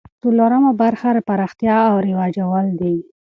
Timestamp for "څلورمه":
0.21-0.71